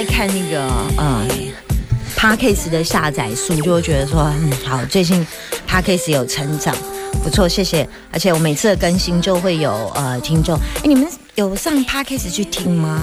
[0.00, 0.62] 在看那个
[0.96, 1.26] 呃
[2.16, 5.22] p a r k a s 的下载数，就会觉得说，嗯，好，最近
[5.66, 6.74] p a r k a s 有成长，
[7.22, 7.86] 不错，谢谢。
[8.10, 13.02] 而且我每次的更新就会有呃听众，哎，你们有上 p a r k a s 去听吗？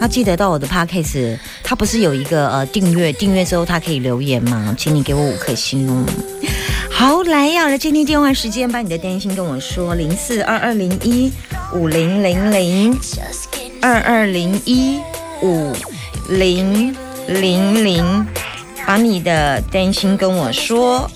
[0.00, 4.72] 要记得到我的 p a r k a s 它不是有一个呃订阅，订阅之后它可以留言吗？
[4.78, 6.06] 请你给我五颗星哦。
[6.92, 11.32] 好，来呀，来接听电话时间，把你的担心跟我说，零四二二零一
[11.74, 12.96] 五零零零
[13.82, 15.00] 二二零一
[15.42, 15.74] 五。
[16.28, 16.94] 零
[17.28, 18.26] 零零，
[18.86, 21.10] 把你的担心跟我说。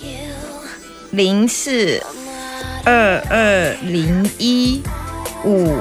[1.13, 2.01] 零四
[2.85, 4.81] 二二零一
[5.45, 5.77] 五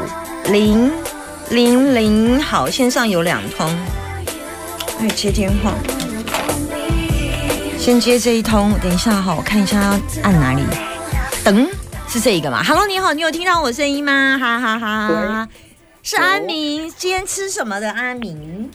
[0.46, 0.92] 零
[1.50, 3.70] 零零，好，线上有两通，
[5.00, 5.76] 哎，接电话，
[7.78, 10.64] 先接这一通，等一下哈，我看一下要按哪里。
[11.44, 11.70] 等，
[12.08, 14.36] 是这一个吗？Hello，你好，你有听到我声音吗？
[14.40, 15.48] 哈哈哈，
[16.02, 17.92] 是阿明，今天吃什么的？
[17.92, 18.72] 阿明。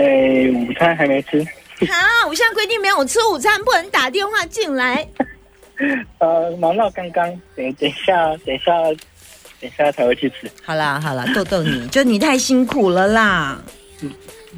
[0.00, 1.44] 哎，午餐还没吃。
[1.80, 5.06] 好，我现在规定没有吃午餐不能打电话进来。
[6.18, 8.72] 呃，忙到刚刚，等等一下，等一下，
[9.60, 10.50] 等一下才会去吃。
[10.64, 13.62] 好啦好啦，逗逗你，就你太辛苦了啦。
[14.00, 14.10] 嗯，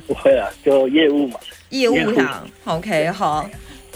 [0.07, 1.41] 不会啦，就业务嘛。
[1.71, 3.49] 业务呀，OK，好。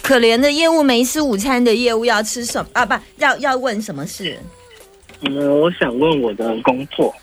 [0.02, 2.84] 可怜的业务没吃午餐的业务要吃什么啊？
[2.84, 4.36] 不要要问什么事？
[5.20, 7.14] 嗯，我想问我的工作，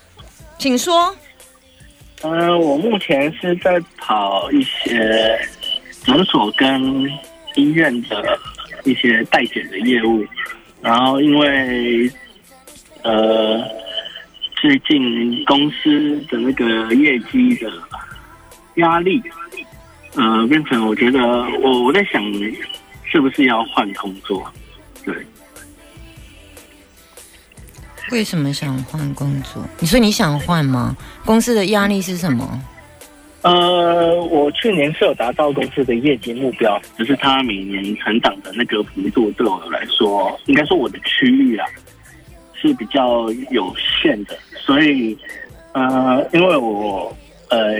[0.57, 1.13] 请说。
[2.23, 5.37] 嗯，我目前是在跑一些
[6.03, 7.05] 诊所跟
[7.55, 8.39] 医院的
[8.85, 10.25] 一些代检的业务，
[10.81, 12.09] 然后因为
[13.03, 13.61] 呃
[14.55, 17.69] 最近公司的那个业绩的
[18.75, 19.21] 压力，
[20.15, 21.19] 呃变成我觉得
[21.59, 22.23] 我我在想
[23.03, 24.49] 是不是要换工作，
[25.03, 25.13] 对。
[28.11, 29.63] 为什么想换工作？
[29.79, 30.95] 你说你想换吗？
[31.25, 32.61] 公司的压力是什么？
[33.41, 41.65] 呃，我去年是有达到公司的业绩目标，只是他每年成长的那个幅度对我来说，应该说我的区域啊
[42.53, 45.17] 是比较有限的，所以
[45.73, 47.13] 呃，因为我
[47.49, 47.73] 呃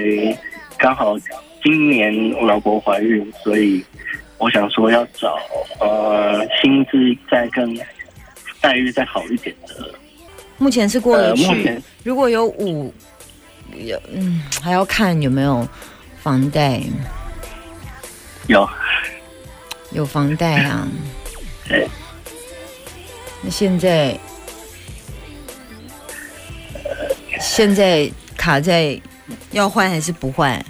[0.78, 1.16] 刚好
[1.64, 3.82] 今年我老婆怀孕，所以
[4.38, 5.38] 我想说要找
[5.80, 6.98] 呃薪资
[7.32, 7.74] 再更
[8.60, 9.90] 待遇再好一点的。
[10.58, 12.94] 目前是过得去，如果有五，
[13.76, 15.68] 有嗯，还要看有没有
[16.22, 16.82] 房贷。
[18.48, 18.70] 有，
[19.92, 20.88] 有房贷啊。
[23.42, 24.18] 那现在，
[27.42, 29.00] 现在卡在
[29.52, 30.64] 要换还是不换？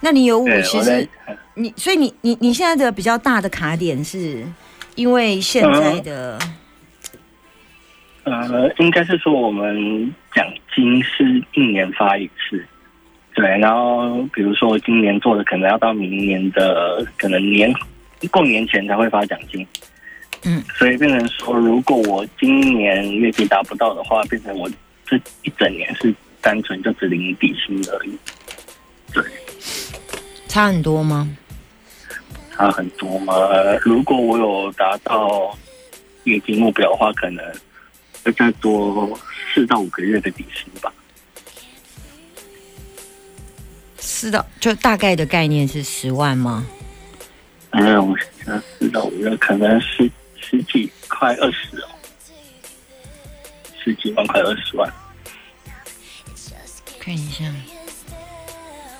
[0.00, 1.08] 那你有五，其实
[1.54, 4.44] 你，所以你你你现在的比较大的卡点是
[4.94, 6.38] 因为现在的。
[8.26, 10.44] 呃，应该是说我们奖
[10.74, 12.60] 金是一年发一次，
[13.36, 13.46] 对。
[13.58, 17.72] 然后比如说我今年做的，可能要到明年的可能年
[18.32, 19.64] 过年前才会发奖金。
[20.44, 24.68] 嗯，所以变成说，如果我今年业绩达不到的话，变成我
[25.04, 28.18] 这一整年是单纯就只领底薪而已。
[29.12, 29.22] 对，
[30.48, 31.30] 差很多吗？
[32.56, 33.32] 差很多吗？
[33.82, 35.56] 如果我有达到
[36.24, 37.44] 业绩目标的话，可能。
[38.32, 39.18] 再多
[39.54, 40.92] 四到五个月的底薪吧。
[43.98, 46.66] 四到就大概的概念是十万吗？
[47.70, 50.10] 嗯，我想四到五个月可能十
[50.40, 51.88] 十几块二十哦，
[53.82, 54.92] 十几万块二十万。
[56.98, 57.44] 看一下，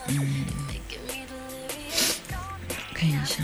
[0.08, 0.44] 嗯，
[2.94, 3.42] 看一下，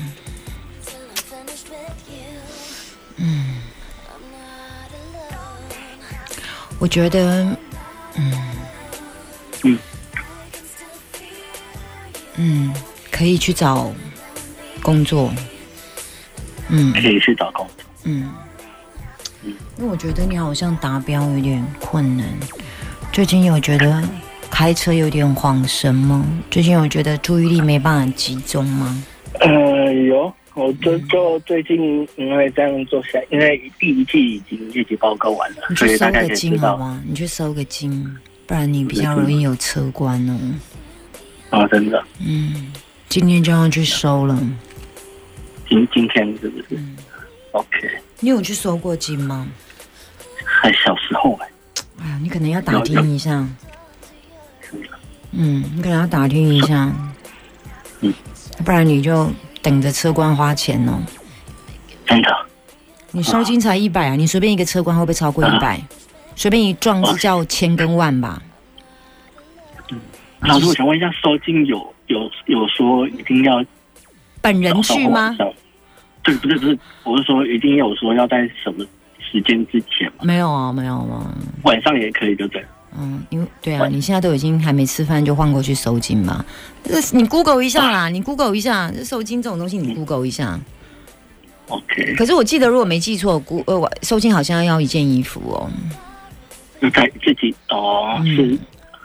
[6.83, 7.57] 我觉得，
[8.17, 8.33] 嗯，
[9.63, 9.79] 嗯，
[12.35, 12.75] 嗯，
[13.09, 13.93] 可以去找
[14.83, 15.33] 工作，
[16.71, 18.35] 嗯，可以去找工作，嗯，
[19.45, 22.27] 嗯，因为我觉得你好像达标有点困难。
[23.13, 24.03] 最近有觉得
[24.51, 26.27] 开车有点晃神吗？
[26.51, 29.05] 最近有觉得注意力没办法集中吗？
[29.39, 29.49] 呃，
[29.93, 30.35] 有。
[30.55, 37.03] 我就就最近因为这样做下，因为第一季已经业绩报告完了，所以大家可以知道吗？
[37.07, 38.05] 你去收个金，
[38.47, 40.39] 不不然你比较容易有车关哦。
[41.49, 42.71] 啊，真的，嗯，
[43.09, 44.39] 今天就要去收了。
[45.67, 46.97] 今今天是不是、嗯
[47.53, 47.91] o k
[48.21, 49.49] 你有去收过金吗？
[50.45, 51.49] 还小时候哎、
[52.03, 53.49] 哎呀，你可能要打听一下。
[55.31, 56.95] 嗯，你可能要打听一下。
[58.03, 58.13] 嗯，
[58.67, 59.31] 不然你就
[59.63, 61.01] 等着车官花钱哦。
[62.05, 62.37] 真的，
[63.13, 65.81] 你收金才一百啊，你随便一个车官会不会超过一百？
[66.35, 68.43] 随便一撞是叫千跟万吧？
[70.41, 73.65] 老师，我想问一下，收金有有有说一定要
[74.41, 75.37] 本人去吗？
[76.23, 78.85] 对，不是不是，我是说一定有说要在什么
[79.21, 80.19] 时间之前吗？
[80.23, 81.33] 没有啊，没有啊。
[81.63, 82.65] 晚上也可以，对不对？
[82.99, 86.45] 嗯，因为对啊，你现在都已经还没吃饭就换过去收金嘛？
[86.85, 90.59] 这你 Google 一下啦，你 Google 一下，这收金这种东西你 Google 一下。
[91.69, 95.71] OK，可是我记得如果没记错，估呃我收金好像要一件衣服哦，
[96.81, 98.37] 就在自己哦，嗯。
[98.37, 98.59] 是。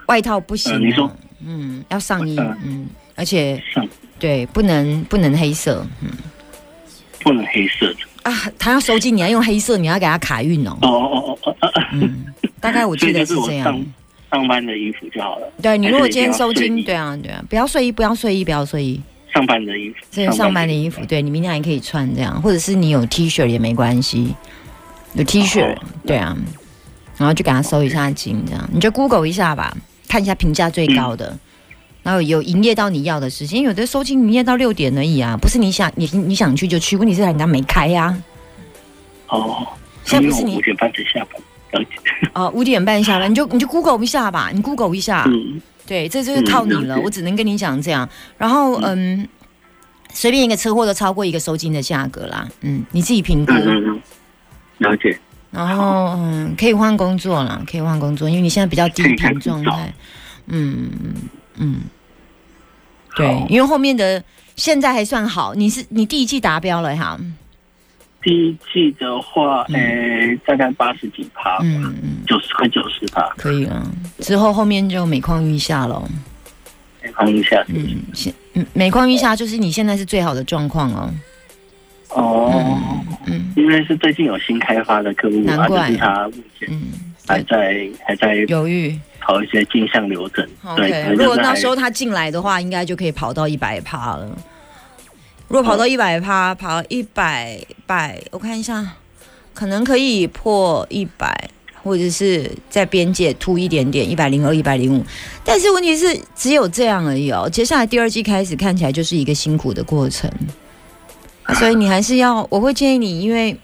[0.06, 0.72] 外套不行、
[1.44, 3.86] 嗯，要上衣，嗯嗯，而且上。
[4.18, 6.10] 对不能不能黑色，嗯。
[7.20, 7.96] 不能黑色的。
[8.22, 10.88] 啊，他要收金，你要用黑色，你要给他卡运哦，哦。
[10.88, 11.82] 哦哦哦哦，哦。
[11.92, 12.24] 嗯，
[12.60, 13.64] 大概我记得是这样。
[13.64, 13.86] 上。
[14.30, 15.50] 上班的衣服就好了。
[15.62, 19.00] 对你如果今天收金，对啊对啊，不要睡衣，不要睡衣，不要睡衣，
[19.32, 24.34] 上班的衣服，这是上班的衣服，对你明天还可以穿这样，或者是你有 T 恤也没关系，
[25.14, 26.36] 有 T 恤，哦对啊，
[27.16, 28.68] 然后就给他收一下金，这样。
[28.70, 29.74] 你就 Google 一下吧，
[30.06, 31.38] 看一下评价最高的，嗯。
[32.02, 38.14] 然后有营业到你要的时间，有的收金营业到六点而已啊，不是你想你你想去就去，问题是人家没开呀、
[39.28, 39.66] 哦，
[40.04, 41.40] 现在不是你五点半才下班，
[42.34, 48.08] 哦，五点半下班，你就你就 Google 一下吧，你 Google 一下，嗯，对，这就是靠你了，嗯我只能跟你讲这样。
[48.36, 49.28] 然后嗯，
[50.12, 53.52] 随便一个车祸都超过一个收金的价格啦，嗯，你自己评估。
[54.78, 55.18] 了解。
[55.50, 59.92] 然后嗯，可以换工作了，可以换工作，因为你现在比较低频状态。
[60.46, 61.14] 嗯嗯
[61.56, 61.80] 嗯，
[63.16, 64.22] 对，因为后面的
[64.56, 67.18] 现在还算好，你是你第一季达标了哈。
[68.28, 73.90] 第一季的话，嗯诶、大概八十几趴，嗯嗯，九十快九十趴，可以了。
[74.18, 76.06] 之后后面就每况愈下了。
[77.14, 77.64] 看一下。
[77.68, 81.14] 嗯，现嗯每况愈下就是你现在是最好的状况哦。
[82.10, 82.70] 哦，
[83.24, 86.82] 嗯因为是最近有新开发的客户啊，难怪就是他目前嗯，
[87.26, 88.98] 还在还在犹豫。
[89.20, 90.46] 跑一些镜像流程。
[90.64, 94.38] OK，能如果就是还那时候他进来的话，应该就可以跑到一百趴了。
[95.48, 98.94] 如果跑到一百趴，跑一百百，我看一下，
[99.52, 101.50] 可能可以破一百，
[101.82, 105.04] 或者是在边界突一点点，一百零二、一百零五。
[105.42, 107.48] 但是问题是只有这样而已哦。
[107.50, 110.30] 接下来第二季开始看起来就是一个辛苦的过程，
[111.54, 113.58] 所以你还是要，我会建议你，因为。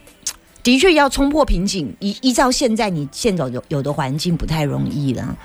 [0.63, 5.37] 的确要冲破瓶颈，依依照现在你现有有有的环境不太容易了。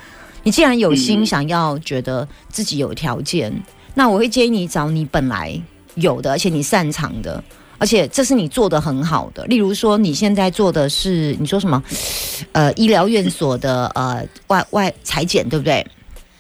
[0.44, 3.52] 你既然有心嗯想要觉得自己有条件，
[3.96, 5.62] 那我会建议你找你本来
[6.02, 7.44] 有的，而且你擅长的，
[7.78, 9.46] 而且这是你做的很好的。
[9.46, 11.82] 例如说，你现在做的是你说什么？
[12.52, 15.86] 呃，医疗院所的呃外外裁剪，对不对？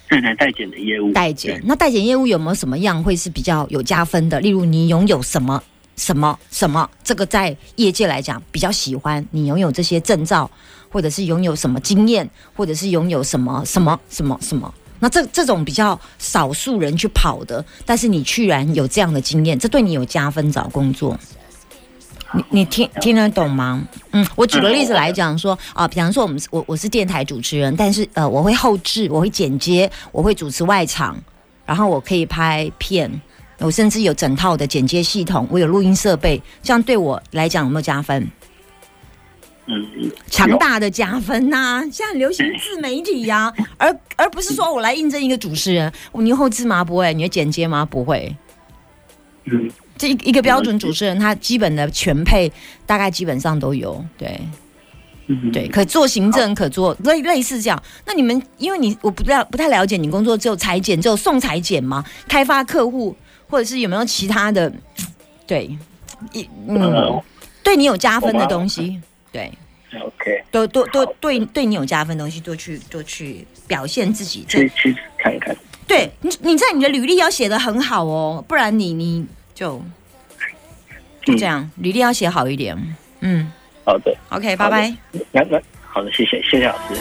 [0.08, 4.40] 对对代检的业务，代检，那代检业务有没有什么样会是比较有加分的？
[4.40, 5.62] 例如你拥有什么
[5.98, 10.50] 什么什么，这个在业界来讲比较喜欢，你拥有这些证照，
[10.90, 14.74] 或者是拥有什么经验，或者是拥有什么什么什么什么。
[15.00, 21.18] 那这这种比较少数人去跑的，但是你居然有这样的经验，这对你有加分找工作。
[22.32, 23.82] 你你听听得懂吗？
[24.12, 31.18] 嗯，我举个例子来讲说啊，比方说我们我我是电台主持人，但是呃我会后置，我会剪接，我会主持外场，
[31.66, 33.10] 然后我可以拍片，
[33.58, 38.30] 我甚至有整套的剪接系统，我有录音设备，这样对我来讲有没有加分？
[39.72, 46.84] 嗯，强大的加分呐、 现在流行自媒体呀、 而而不是说我来应征一个主持人，你后置吗？
[46.84, 47.86] 不会，你会剪接吗？
[47.86, 48.36] 不会。
[49.46, 52.52] 嗯，这一一个标准主持人，他基本的全配
[52.86, 54.40] 大概基本上都有，对
[55.28, 57.82] 嗯对，可做行政，可做类类似这样。
[58.06, 62.04] 那你们因为你我不了不太了解你工作只有裁剪，只有送裁剪吗？
[62.28, 63.16] 开发客户，
[63.48, 64.72] 或者是有没有其他的？
[65.46, 65.78] 对，
[66.34, 67.24] 一嗯，呃
[67.62, 69.00] 对你有加分的东西，
[69.32, 69.52] 对
[69.94, 74.46] ，，OK，都都都对对你有加分的东西，多去多去表现自己。
[74.48, 75.56] 这去去看看。
[75.88, 79.82] 对你你在你的履历要写的很好哦，不然你你就
[81.24, 82.78] 就这样，履历要写好一点。
[83.22, 83.52] 嗯
[83.84, 84.94] 好的，，OK，拜拜。
[85.32, 86.94] 那那好的，谢谢，谢谢老师。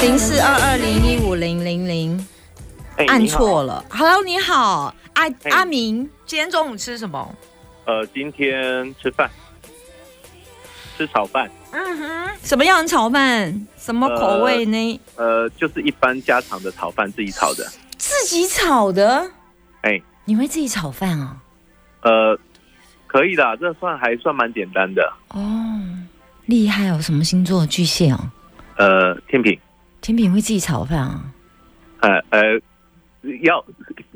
[0.00, 2.26] 零四二二零一五零零零，
[3.08, 3.84] 按错了。
[3.90, 7.34] Hello，你好，阿哎阿明，今天中午吃什么？
[7.86, 9.30] 呃，今天吃饭，
[10.94, 13.66] 吃炒饭，嗯哼，什么样的炒饭？
[13.78, 15.00] 什么口味呢？
[15.16, 17.64] 呃，就是一般家常的炒饭，自己炒的。
[17.96, 19.26] 自己炒的？
[19.80, 21.34] 哎，你会自己炒饭哦？
[22.02, 22.38] 呃，
[23.06, 25.10] 可以的，这算还算蛮简单的。
[25.30, 25.40] 哦，
[26.44, 27.00] 厉害哦！
[27.00, 27.66] 什么星座？
[27.66, 28.30] 巨蟹哦。
[28.76, 29.58] 呃，天平，
[30.02, 31.24] 甜品会自己炒饭啊？
[32.00, 32.60] 呃呃，
[33.42, 33.64] 要，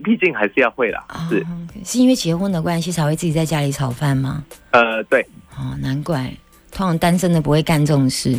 [0.05, 1.05] 毕竟还是要会啦。
[1.09, 1.47] 哦是，
[1.85, 4.45] 是因为结婚的关系才会自己在家里炒饭吗？
[4.71, 6.33] 呃，对，哦，难怪，
[6.71, 8.37] 通常单身的不会干这种事。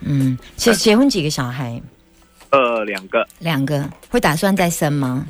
[0.00, 1.80] 嗯，结结婚几个小孩？
[2.50, 5.26] 呃，两个，两个，会打算再生吗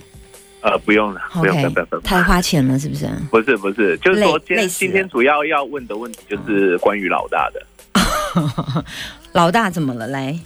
[0.60, 2.02] 呃，不用了，不用，不用，不用。
[2.02, 3.08] 太花钱了是不是？
[3.30, 7.64] 不是不是，就是说今今天主要要问的问题就是关于老大的。
[9.32, 10.06] 老大怎么了？
[10.08, 10.38] 来，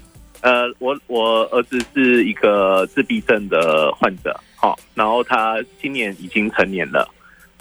[0.43, 7.09] 呃，我我儿子是一个自闭症的患者，好、然后他今年已经成年了。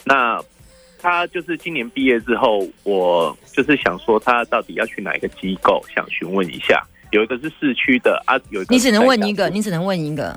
[0.03, 0.43] 那
[0.99, 6.83] 他就是今年毕业之后，我就是想说他到底要去哪一个机构，想询问一下。
[7.11, 10.29] 有一个是市区的啊，有一个你只能问一个，你只能问一个。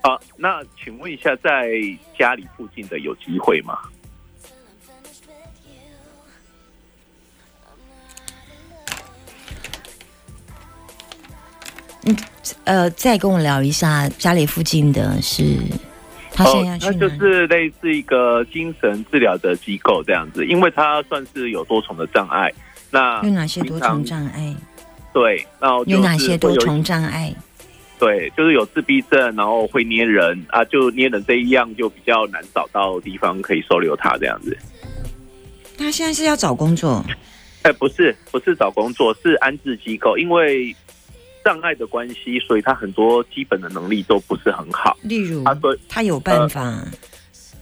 [0.00, 0.18] 啊。
[0.36, 1.72] 那请问一下，在
[2.18, 3.78] 家里附近的有机会吗？
[12.64, 15.42] 呃，再跟我聊一下家里附近的是，
[16.32, 22.52] 他现在要去哦，那就是类似一个精神治疗的机构这样子，因为他算是有多重的障碍。
[22.90, 24.54] 那有哪些多重障碍？
[25.12, 27.34] 对，然后有哪些多重障碍？
[27.98, 34.56] 对，就是有自闭症，然后会捏人啊，就捏人这一样就比较难找到地方可以收留他这样子。
[35.76, 37.04] 他现在是要找工作，
[37.62, 40.74] 哎，不是，不是找工作，是安置机构，因为
[41.46, 46.84] 障碍的关系，所以他很多基本的能力都不是很好，例如他说他有办法，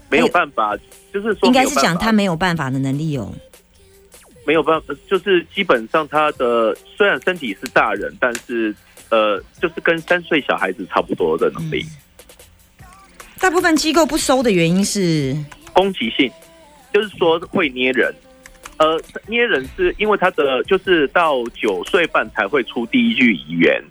[0.09, 0.75] 没有办法，
[1.13, 3.31] 就是说应该是讲他没有办法的能力哦。
[4.47, 8.75] 没有办法，就是基本上他的虽然身体是大人，但是
[9.11, 11.85] 呃，就是跟三岁小孩子差不多的能力，
[13.39, 15.37] 大部分机构不收的原因是，
[15.75, 16.31] 攻击性，
[16.91, 18.15] 就是说会捏人。
[18.79, 23.83] 呃，捏人是因为他的就是到九岁半才会出第一句语言，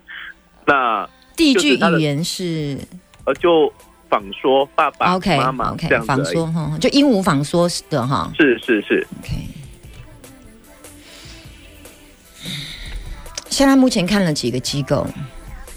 [0.66, 2.78] 那第一句语言是？
[3.24, 3.72] 呃就
[4.10, 8.30] 仿说爸爸 OK 妈妈 OK 仿说哈，就鹦鹉仿说的哈。
[8.36, 9.30] 是是是，OK，
[13.48, 15.06] 现在目前看了几个机构，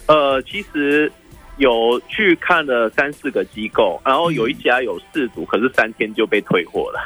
[0.08, 1.10] 呃，其实
[1.56, 7.00] 有去看了三四个机构，然后有一家有四组，可是三天就被退货了。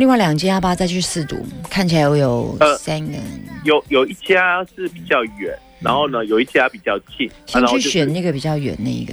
[0.00, 1.36] 另外两家要不要再去试读？
[1.68, 3.18] 看起来我有呃三个，
[3.64, 9.12] 有有一家是比较远，然后呢有一家比较近，啊先去选那个比较远那一个。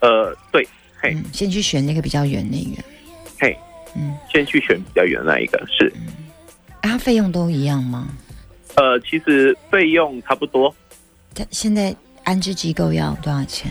[0.00, 0.66] 呃对，
[1.00, 2.82] 嘿嗯，先去选那个比较远那一个。
[3.38, 3.56] 嘿，
[3.94, 5.86] 嗯，先去选比较远的那一个是，
[6.80, 8.08] 啊，它费用都一样吗？
[8.74, 10.74] 呃，其实费用差不多，
[11.36, 13.70] 它现在安置机构要多少钱？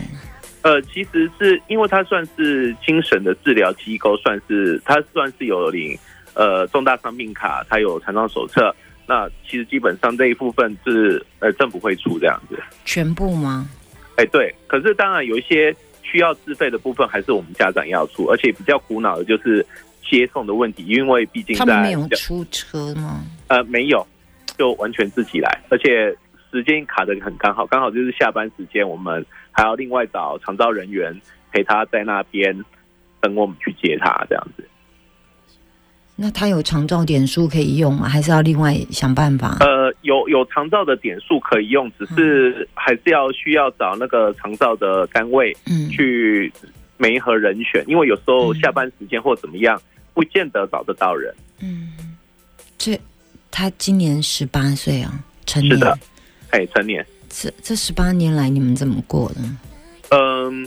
[0.62, 5.94] 呃，其实是因为它算是精神的治疗机构，算是它算是有领
[6.34, 8.74] 呃重大伤病卡，它有残障手册，
[9.06, 12.58] 那其实基本上这一部分是呃政府会出这样子。
[12.84, 13.68] 全部吗？
[14.16, 19.64] 哎，对，可是当然有一些需要自费的部分，还是我们家长要出，而且比较苦恼的就是
[20.08, 23.24] 接送的问题，因为毕竟他们没在有出车吗？
[23.48, 24.06] 呃没有，
[24.56, 26.16] 就完全自己来，而且
[26.52, 31.12] 时间卡的很刚好，刚好就是下班时间，我们还要另外找长照人员
[31.50, 32.56] 陪他在那边
[33.20, 34.64] 等我们去接他这样子。
[36.16, 38.08] 那他有长照点数可以用吗？
[38.08, 39.56] 还是要另外想办法？
[39.60, 46.52] 呃，有有长照的点数可以用，只是还是要需要找那个长照的单位嗯，去
[46.96, 49.80] 媒合人选，因为有时候下班时间或怎么样，
[50.12, 51.34] 不见得找得到人。
[51.60, 51.92] 嗯，
[52.78, 52.98] 这
[53.50, 55.12] 他今年十八岁啊，
[55.46, 55.74] 成年。
[55.74, 55.98] 是的
[56.50, 59.40] 哎，成年，这这十八年来你们怎么过的？
[60.10, 60.64] 嗯，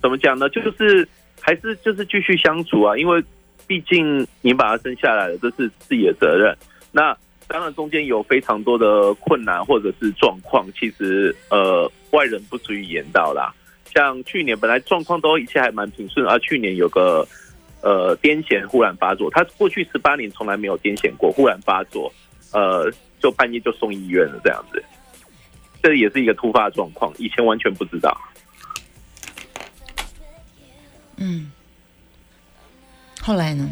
[0.00, 0.48] 怎么讲呢？
[0.50, 1.08] 就是
[1.40, 3.20] 还是就是继续相处啊，因为
[3.66, 6.56] 毕竟你把他生下来了，这是自己的责任。
[6.92, 7.16] 那
[7.48, 13.54] 当然中间有非常多的困难或者是状况，其实呃外人不足以言到啦。
[13.94, 17.26] 像去年本来状况都一切还蛮平顺，而、去年有个
[17.82, 22.12] 呃癫痫忽然发作，他过去十八年从来没有癫痫过，忽然发作，
[22.52, 24.82] 呃就半夜就送医院了这样子。
[25.82, 28.16] 这也是一个突发状况，以前完全不知道。
[31.16, 31.50] 嗯，
[33.26, 33.68] 后来呢？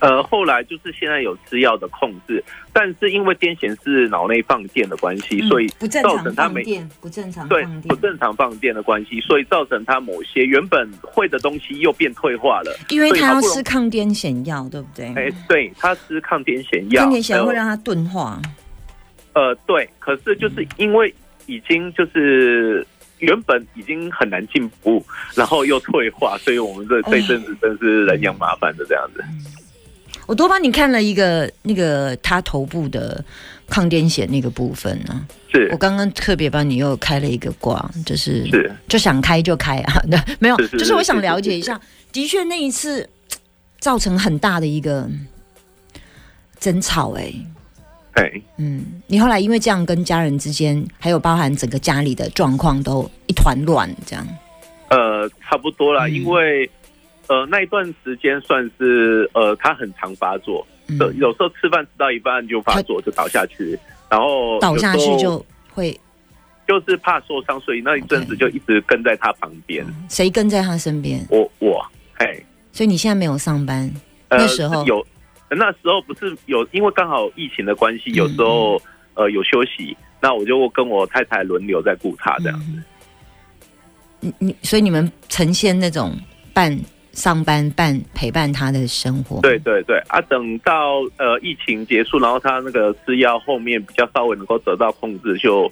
[0.00, 12.76] 呃，后来就是现在有吃药的控制，但是因为癫痫是脑内放电的关系，所以嗯不正造常成他每放电，不正常对放电，不正常放电的关系，所以造成他某些原本会的东西又变退化了。
[12.90, 15.06] 因为他要吃抗癫痫药，对不对？
[15.14, 18.42] 哎，对他吃抗癫痫药，抗癫痫会让他钝化，
[19.34, 21.14] 呃，对，可是就是因为
[21.46, 22.84] 已经就是
[23.22, 29.24] 原本已经很难进步，然后又退化，所以我们这这一阵子真是人仰马翻的这样子。
[30.26, 33.24] 我多帮你看了一个那个他头部的
[33.68, 35.68] 抗癫痫那个部分呢、是。
[35.72, 41.80] 我刚刚特别帮你又开了一个卦，就是是，就想开就开啊，对， 没有，是是就是我想了解一下，
[42.12, 43.08] 的确那一次
[43.78, 45.08] 造成很大的一个
[46.58, 47.32] 争吵、哎，
[48.12, 54.26] 哎，嗯，你后来因为这样跟家人之间，还有包含整个家里的状况都一团乱，这样，
[54.90, 56.14] 呃，差不多啦，嗯。
[56.14, 56.70] 因为
[57.28, 60.98] 呃那一段时间算是呃他很常发作，嗯。
[60.98, 63.78] 有有时候吃饭吃到一半就发作，就倒下去，
[64.10, 65.98] 然后倒下去就会
[66.68, 69.84] 就是怕受伤，所以那一阵子就一直跟在他旁边。
[70.10, 71.82] 谁跟在他身边，我我
[72.18, 72.38] 哎，
[72.72, 73.90] 所以你现在没有上班，
[74.28, 75.04] 呃那时候有，
[75.54, 78.80] 那时候不是有，因为刚好疫情的关系，嗯有时候
[79.14, 82.58] 呃有休息，那我就跟我太太轮流在顾他这样。
[82.60, 82.82] 子
[84.20, 86.16] 你你，所以你们呈现那种
[86.54, 86.78] 半
[87.12, 95.70] 上班半陪伴他的生活，对对对啊，等到呃疫情结束，然后他那个吃药后面比较稍微能够得到控制，就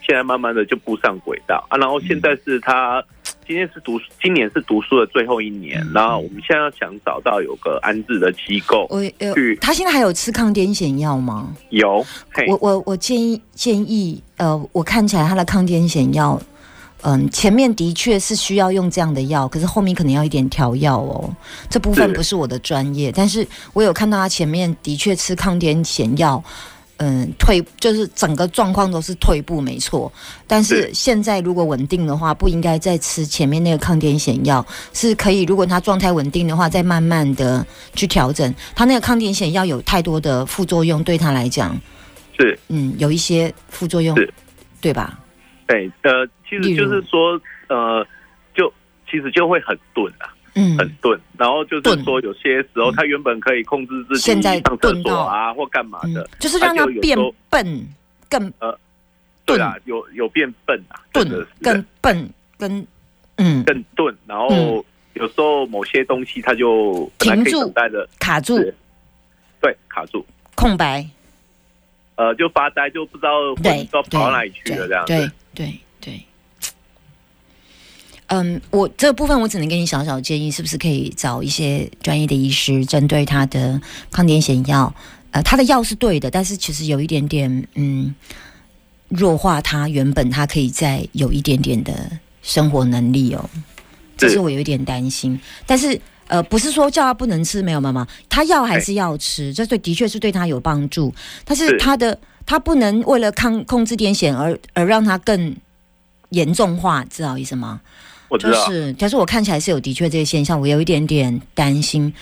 [0.00, 1.76] 现在慢慢的就步上轨道啊。
[1.76, 3.04] 然后现在是他
[3.50, 11.52] 今天是读今年是读书的最后一年，然后我们现在要想找到有个安置的机构，我呃，他现在还有吃抗癫痫药吗？
[11.70, 12.06] 有
[12.46, 16.40] 我我我建议建议，呃，我看起来他的抗癫痫药，
[17.02, 21.28] 嗯，前面的确是需要用这样的药，可是后面可能要一点调药哦。
[21.68, 26.40] 这部分不是我的专业，但是我有看到他前面的确吃抗癫痫药。
[27.02, 30.12] 嗯，退就是整个状况都是退步，没错。
[30.46, 35.44] 但是是现在如果稳定的话，不应该再吃前面那个抗癫痫药，是可以。
[35.44, 38.54] 如果他状态稳定的话，再慢慢的去调整。
[38.74, 41.74] 他那个抗癫痫药有太多的副作用，对他来讲，
[42.38, 44.14] 是嗯，有一些副作用，
[44.82, 45.18] 对吧？
[45.66, 48.06] 对呃，其实就是说呃，
[48.54, 48.70] 就
[49.10, 50.28] 其实就会很钝啊。
[50.54, 57.16] 嗯，很钝，然后就是说有些时候他原本可以控制自己现在上厕所啊或干嘛的嗯，，就是让他变
[57.48, 57.86] 笨，
[58.28, 58.76] 更呃
[59.46, 62.86] 对啊，有有变笨啊，真的钝，更笨，跟
[63.36, 63.64] 嗯。
[63.64, 64.84] 更钝，然后
[65.14, 68.58] 有时候某些东西他就停住等待的，卡住。
[69.60, 71.06] 对，卡住，空白，
[72.16, 75.32] 呃，就发呆，就不知道对魂，都对跑到哪里去了这样对子。
[75.54, 75.80] 对对。
[78.32, 83.80] 嗯，我这个部分我只能给你小小建议，是不是可以找一些专业的医师，针对他的
[84.12, 84.94] 抗癫痫药，
[85.32, 88.14] 呃，他的药是对的，但是其实有一点点嗯，
[89.08, 92.08] 弱化他原本他可以再有一点点的
[92.40, 93.50] 生活能力哦，
[94.16, 95.40] 这是是我有一点担心。
[95.66, 101.12] 但是呃，不是说叫他不能吃，没有妈妈，他药还是要吃，这对的确是对他有帮助，
[101.44, 102.16] 但是是他的
[102.46, 105.56] 他不能为了抗控制癫痫而而让他更
[106.28, 107.80] 严重化，知道意思吗？
[108.38, 112.12] 就我知道，是，但是我看起来是有的确这个现象，我有一点点担心，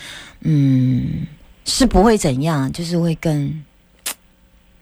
[0.41, 1.27] 嗯，
[1.65, 3.63] 是不会怎样，就是会更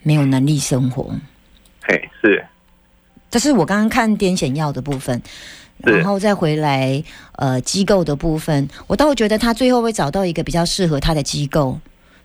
[0.04, 1.14] 没有能力生活。
[1.84, 2.46] 嘿，是
[3.30, 5.22] 这是我刚刚看癫痫药的部分，
[5.84, 11.80] 然后再回来呃机构的部分，我倒觉得他最后会找到一个比较适合他的机构。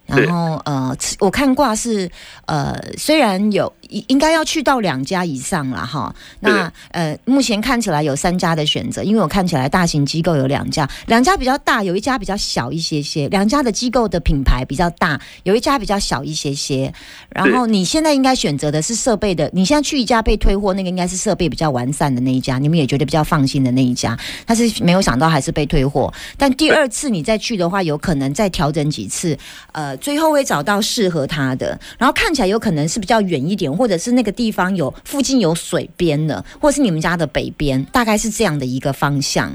[0.07, 2.11] 然后呃，我看卦是
[2.47, 6.15] 呃，虽然有应应该要去到两家以上了哈。
[6.41, 16.93] 那呃，目前看起来有三家的选择，因为我看起来大型机构有两家，两家比较大，有一家比较小一些些，两家的机构的品牌比较大，有一家比较小一些些。
[17.31, 24.19] 然后你现在应该选择的是设备的，你现在去一家被退货，那个应该是设备比较完善的那一家，你们也觉得比较放心的那一家。
[24.45, 26.12] 但是没有想到还是被退货。
[26.37, 29.38] 但第二次你再去的话，有可能再调整几次，
[29.73, 31.78] 呃，最后会找到适合他的。
[31.98, 39.52] 然后看起来有可能是比较远一点，或者是那个地方有附近有水边的，或者是你们家的北边，大概是这样的一个方向。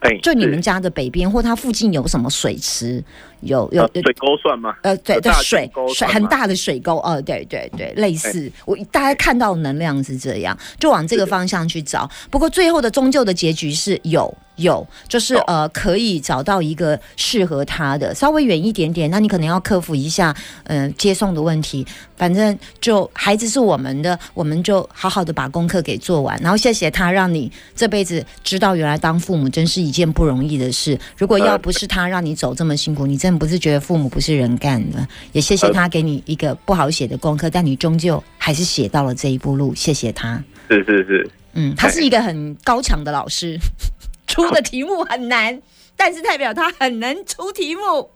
[0.00, 3.02] 哎，就你们家的北边，或它附近有什么水池，
[3.40, 4.74] 有有水沟算吗？
[4.82, 12.08] 呃，对对，水水沟水算很大的水沟，哦，对对对，类似，我大家看到能量是这样，就往这个方向去找。
[12.30, 21.86] 不过最后的终究的结局是有有，就是哦呃，可以找到一个适合他的，稍微远一点点，那你可能要克服一下，嗯、接送的问题。
[22.16, 30.98] 反正就孩子是我们的，我们就好好的把功课给做完，然后谢谢他，让你这辈子知道原来当父母真是一件不容易的事。
[31.18, 35.04] 如果要呃不是他让你走这么辛苦，你真的不是觉得父母不是人干的。
[35.32, 40.40] 也谢谢呃他给你一个不好写的功课，但你终究还是写到了这一步路，谢谢他。
[40.70, 43.58] 是是是，嗯，他是一个很高强的老师，
[44.28, 45.60] 出的题目很难，
[45.96, 48.08] 但是代表他很能出题目。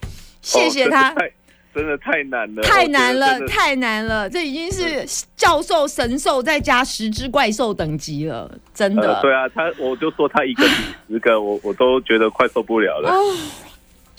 [0.43, 1.17] 谢谢他哦，
[1.75, 5.05] 真的太难了，太难了，太难了，这已经是
[5.37, 9.15] 教授、神兽再加十只怪兽等级了，真的。
[9.15, 13.13] 呃，对啊，他我就说他一个比十个，我我都觉得快受不了了。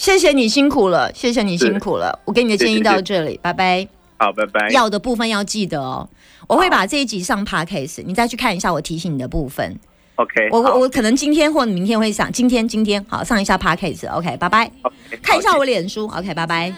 [0.01, 2.17] 谢谢你辛苦了，谢谢你辛苦了。
[2.25, 3.87] 我给你的建议到这里，拜拜。
[4.17, 4.67] 好，拜拜。
[4.69, 6.09] 要的部分要记得哦，
[6.47, 9.79] 我会把这一集上 podcast，你再去看一下我提醒你的部分。
[10.15, 14.71] OK，我我我可能今天或明天会上，今天今天好上一下 podcast，OK，、拜拜。
[14.81, 16.73] OK，看一下我脸书，OK，拜拜。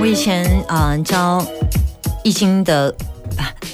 [0.00, 1.44] 我以前呃教
[2.22, 2.94] 易经的。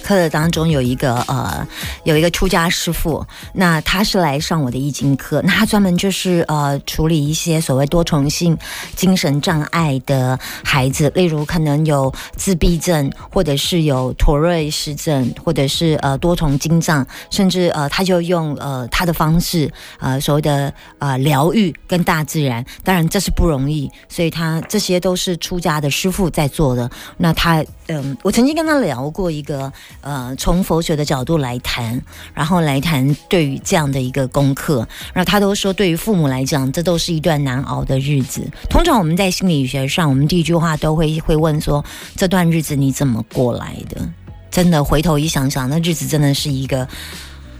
[0.03, 1.67] 课的当中有一个呃
[2.05, 8.57] 有一个出家师傅，那他是来上我的易经课，那他专门就是呃处理一些所谓多重性
[8.95, 26.91] 精神障碍的孩子，例如可能有自闭症，或者是有妥瑞氏症，或者是呃多重精障，甚至呃他就用呃他的方式呃所谓的呃疗愈跟大自然，当然这是不容易，所以他这些都是出家的师傅在做的。
[27.17, 29.71] 那他嗯，我曾经跟他聊过一个
[30.03, 32.01] 呃从佛学的角度来谈，
[32.35, 38.47] 然后来谈对于这样的一个功课，然后他都说对于父母来讲，这都是一段难熬的日子。
[38.69, 41.85] 通常我们在心理学上，我们第一句话都会会问说
[42.15, 44.07] 这段日子你怎么过来的？
[44.51, 46.87] 真的回头一想想，那日子真的是一个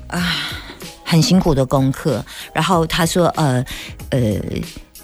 [0.09, 0.23] 啊
[1.05, 2.25] 很辛苦的功课。
[2.53, 3.65] 然后他说，呃
[4.11, 4.21] 呃。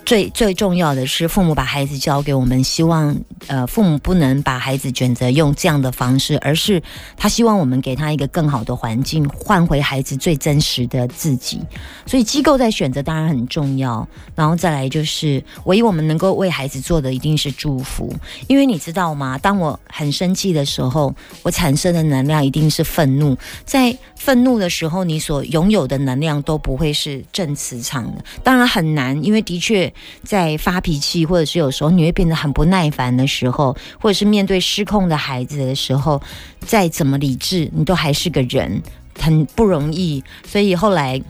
[0.08, 3.14] 最最重要的是，父母把孩子交给我们，希望
[3.46, 6.82] 呃父母不能把孩子选择用这样的方式，而是
[7.14, 11.60] 他希望我们给他一个更好的环境，换回孩子最真实的自己。
[12.06, 18.10] 所以机构在选择当然很重要，然后再来就是，唯一我们能够为孩子做的一定是祝福，
[18.46, 19.36] 因为你知道吗？
[19.36, 36.20] 当我很生气的时候，我产生的能量一定是愤怒，在愤怒的时候，你所拥有的能量都不会是正磁场的，当然很难，因为的确在发脾气，或者是有时候你会变得很不耐烦的时候，或者是面对失控的孩子的时候，
[36.60, 38.82] 再怎么理智，你都还是个人，
[39.18, 40.22] 很不容易。
[40.46, 41.20] 所以后来。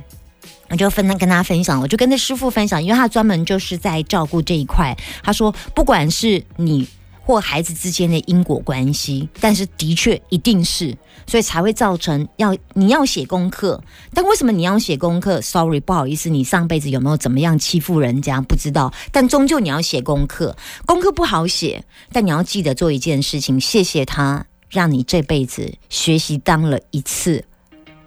[0.71, 4.95] 我就分跟他分享，我就跟那师傅分享，因为他专门就是在照顾这一块。
[5.23, 6.87] 他说，不管是你
[7.29, 13.79] 或孩子之间的因果关系，但是的确一定是，所以才会造成要你要写功课。
[14.15, 18.41] 但为什么你要写功课？Sorry，不好意思，你上辈子有没有怎么样欺负人家？
[18.41, 20.57] 不知道，但终究你要写功课。
[20.87, 27.45] 功课不好写，但你要记得做一件事情，谢谢他，让你这辈子学习当了一次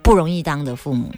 [0.02, 1.12] 不容易当的父母。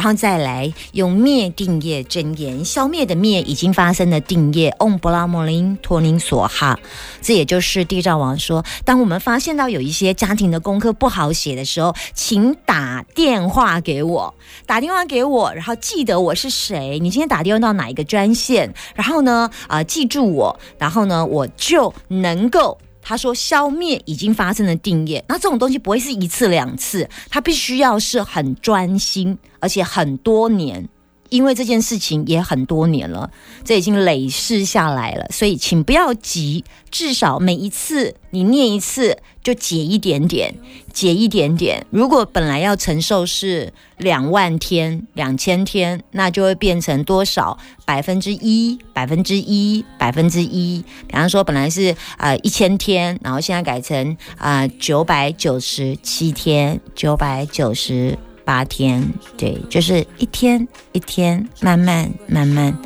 [0.00, 6.80] 然后再来用灭定业真言消灭的灭已经发生的定业嗡布拉莫林托宁索哈，
[7.20, 14.34] 这也就是地藏王说，当我们发现到有一些家庭的功课不好写的时候，请打电话给我，
[14.64, 22.78] 打电话给我，然后记得我是谁，你今天打电话到哪一个专线，然后呢，啊、记住我，然后呢，我就能够。
[23.10, 30.88] 他说：“消灭已经发生的定业，那这种东西不会是一次两次，他必须要是很专心，而且很多年，
[31.30, 33.30] 因为这件事情也很多年了，
[33.64, 40.54] 这已经累世下来了，所以请不要急，至少每一次你念一次就解一点点，
[40.92, 41.86] 解一点点。
[41.90, 47.56] 如果本来要承受是两万天、两千天，那就会变成多少？
[47.84, 50.84] 百分之一、百分之一、百分之一。
[51.08, 58.16] 比方说，本来是呃一千天，然后现在改成啊九百九十七天、九百九十
[58.50, 59.00] 八天，
[59.38, 62.76] 对，就是一天一天慢慢慢慢，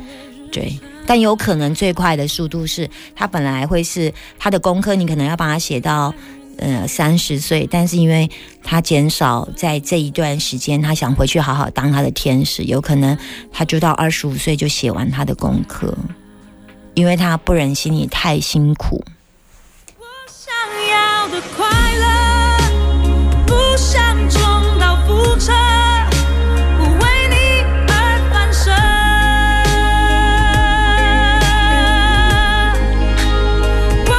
[0.51, 0.79] 对。
[1.07, 6.13] 但有可能最快的速度是，他本来会是他的功课，你可能要把它写到
[6.57, 8.29] 呃三十岁，但是因为
[8.63, 13.17] 他减少在这一段时间，他想回去好好当他的天使，有可能
[13.51, 15.97] 他就到二十五岁就写完他的功课，
[16.93, 19.03] 因为他不忍心你太辛苦。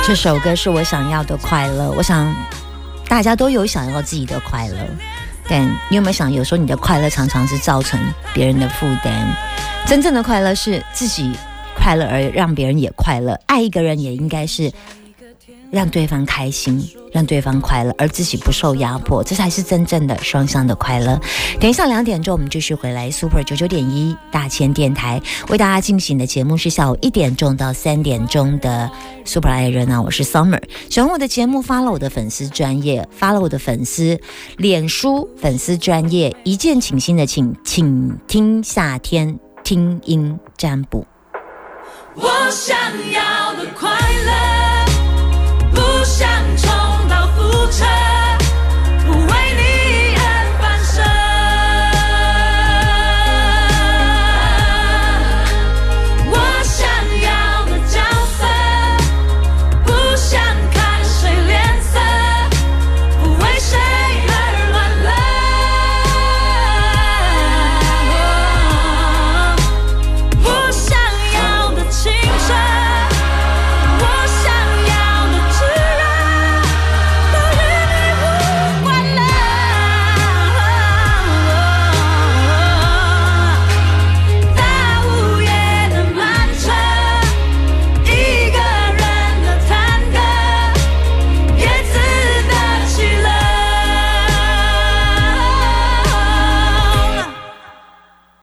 [0.07, 2.33] 这首歌是我想要的快乐，我想
[3.09, 4.77] 大家都有想要自己的快乐，
[5.49, 7.99] 但你有没有想，有时候你的快乐常常是造成
[8.33, 9.27] 别人的负担？
[9.85, 11.33] 真正的快乐是自己
[11.75, 13.37] 快乐，而让别人也快乐。
[13.47, 14.73] 爱一个人也应该是
[15.71, 21.21] 让对方开心，让对方快乐，而自己不受压迫，这才是真正的双向的快乐。
[21.61, 28.91] 等一下两点钟，我们继续回来 Super 九九点一大千电台为大家进行的节目是下午一点钟到三点钟的
[29.25, 30.63] Super 爱人啊，我是 Summer。
[30.89, 34.19] 喜欢我的节目，发了我的粉丝专业，发了我的粉丝
[34.57, 41.07] 脸书粉丝专业，一键请心的请，请听夏天听音占卜。
[42.15, 42.77] 我想
[43.13, 44.86] 要的快乐。